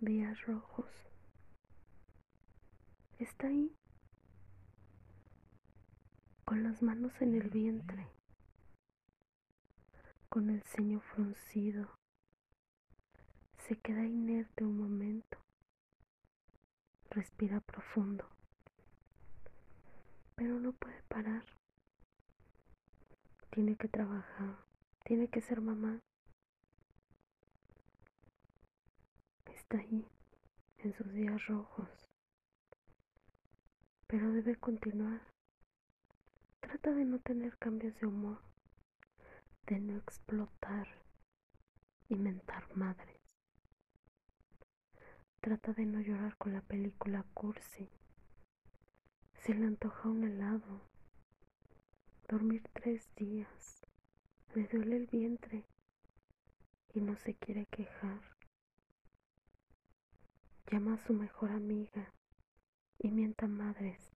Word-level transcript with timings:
días 0.00 0.40
rojos. 0.46 0.86
Está 3.18 3.48
ahí, 3.48 3.76
con 6.46 6.62
las 6.62 6.80
manos 6.82 7.12
en 7.20 7.34
el 7.34 7.50
vientre, 7.50 8.08
con 10.30 10.48
el 10.48 10.62
ceño 10.62 11.00
fruncido. 11.00 11.90
Se 13.68 13.76
queda 13.76 14.04
inerte 14.04 14.64
un 14.64 14.78
momento. 14.78 15.38
Respira 17.10 17.60
profundo. 17.60 18.26
Pero 20.34 20.58
no 20.58 20.72
puede 20.72 21.02
parar. 21.02 21.44
Tiene 23.50 23.76
que 23.76 23.88
trabajar. 23.88 24.64
Tiene 25.04 25.28
que 25.28 25.42
ser 25.42 25.60
mamá. 25.60 26.00
Ahí, 29.72 30.04
en 30.78 30.92
sus 30.94 31.12
días 31.12 31.46
rojos. 31.46 31.88
Pero 34.08 34.32
debe 34.32 34.56
continuar. 34.56 35.20
Trata 36.58 36.90
de 36.90 37.04
no 37.04 37.20
tener 37.20 37.56
cambios 37.56 37.94
de 38.00 38.06
humor, 38.08 38.42
de 39.66 39.78
no 39.78 39.96
explotar 39.96 40.88
y 42.08 42.16
mentar 42.16 42.76
madres. 42.76 43.20
Trata 45.40 45.72
de 45.72 45.86
no 45.86 46.00
llorar 46.00 46.36
con 46.36 46.52
la 46.52 46.62
película 46.62 47.24
cursi. 47.32 47.88
Se 49.34 49.54
le 49.54 49.66
antoja 49.66 50.08
un 50.08 50.24
helado. 50.24 50.80
Dormir 52.28 52.64
tres 52.72 53.08
días. 53.14 53.82
Le 54.54 54.66
duele 54.66 54.96
el 54.96 55.06
vientre 55.06 55.64
y 56.92 57.00
no 57.00 57.16
se 57.16 57.34
quiere 57.36 57.66
quejar. 57.66 58.39
Llama 60.70 60.94
a 60.94 61.06
su 61.06 61.12
mejor 61.12 61.50
amiga 61.50 62.12
y 62.98 63.10
mienta 63.10 63.48
madres. 63.48 64.12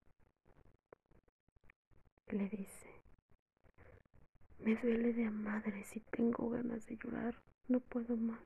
Le 2.29 2.49
dice, 2.49 3.03
me 4.61 4.77
duele 4.77 5.13
de 5.13 5.27
a 5.27 5.31
madres 5.33 5.97
y 5.97 6.01
tengo 6.01 6.51
ganas 6.51 6.87
de 6.87 6.97
llorar, 6.97 7.43
no 7.67 7.81
puedo 7.81 8.17
más. 8.17 8.39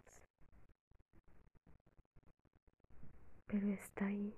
Pero 3.46 3.68
está 3.68 4.06
ahí, 4.06 4.34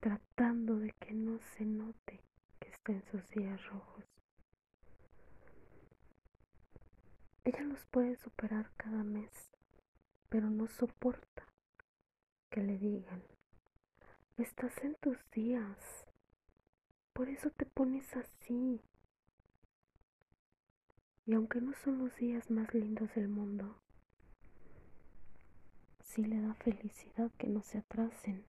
tratando 0.00 0.78
de 0.78 0.92
que 0.92 1.12
no 1.12 1.40
se 1.56 1.64
note 1.64 2.20
que 2.60 2.68
está 2.68 2.92
en 2.92 3.02
sus 3.10 3.28
días 3.30 3.64
rojos. 3.66 4.04
Ella 7.44 7.62
los 7.64 7.84
puede 7.86 8.16
superar 8.16 8.70
cada 8.76 9.02
mes, 9.02 9.50
pero 10.32 10.48
no 10.48 10.66
soporta 10.66 11.46
que 12.48 12.62
le 12.62 12.78
digan, 12.78 13.22
estás 14.38 14.72
en 14.82 14.94
tus 14.94 15.18
días, 15.30 16.06
por 17.12 17.28
eso 17.28 17.50
te 17.50 17.66
pones 17.66 18.16
así. 18.16 18.80
Y 21.26 21.34
aunque 21.34 21.60
no 21.60 21.74
son 21.74 21.98
los 21.98 22.16
días 22.16 22.50
más 22.50 22.72
lindos 22.72 23.14
del 23.14 23.28
mundo, 23.28 23.76
sí 26.00 26.24
le 26.24 26.40
da 26.40 26.54
felicidad 26.54 27.30
que 27.36 27.48
no 27.48 27.60
se 27.60 27.78
atrasen 27.78 28.42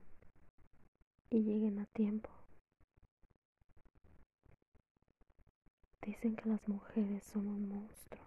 y 1.29 1.41
lleguen 1.43 1.79
a 1.79 1.85
tiempo. 1.87 2.29
Dicen 6.01 6.37
que 6.37 6.47
las 6.47 6.65
mujeres 6.65 7.25
son 7.25 7.47
un 7.47 7.67
monstruo 7.67 8.22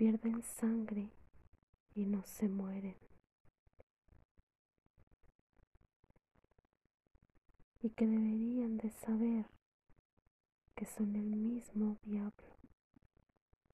pierden 0.00 0.42
sangre 0.42 1.10
y 1.94 2.06
no 2.06 2.22
se 2.24 2.48
mueren. 2.48 2.96
Y 7.82 7.90
que 7.90 8.06
deberían 8.06 8.78
de 8.78 8.88
saber 8.92 9.44
que 10.74 10.86
son 10.86 11.16
el 11.16 11.36
mismo 11.36 11.98
diablo 12.02 12.56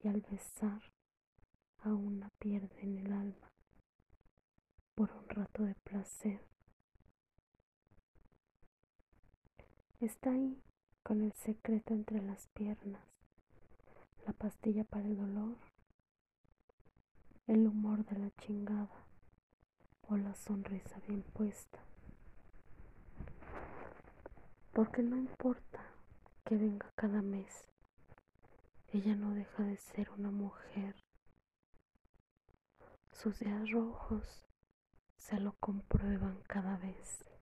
y 0.03 0.09
al 0.09 0.19
besar 0.19 0.81
a 1.77 1.93
una 1.93 2.29
pierden 2.39 2.97
el 2.97 3.13
alma 3.13 3.53
por 4.95 5.09
un 5.13 5.29
rato 5.29 5.63
de 5.63 5.75
placer. 5.75 6.41
Está 10.01 10.31
ahí 10.31 10.61
con 11.03 11.21
el 11.21 11.31
secreto 11.31 11.93
entre 11.93 12.21
las 12.21 12.47
piernas, 12.47 13.07
la 14.25 14.33
pastilla 14.33 14.83
para 14.83 15.05
el 15.05 15.15
dolor, 15.15 15.55
el 17.47 17.65
humor 17.65 18.03
de 18.03 18.19
la 18.19 18.29
chingada 18.41 19.05
o 20.09 20.17
la 20.17 20.35
sonrisa 20.35 20.99
bien 21.07 21.23
puesta. 21.23 21.79
Porque 24.73 25.01
no 25.01 25.15
importa 25.15 25.81
que 26.43 26.57
venga 26.57 26.91
cada 26.95 27.21
mes, 27.21 27.69
ella 28.89 29.15
no 29.15 29.33
deja 29.33 29.63
de 29.63 29.77
ser 29.77 30.09
una 30.11 30.29
mujer. 30.29 30.95
Sus 33.13 33.39
días 33.39 33.71
rojos 33.71 34.45
se 35.15 35.39
lo 35.39 35.53
comprueban 35.53 36.41
cada 36.47 36.75
vez. 36.77 37.36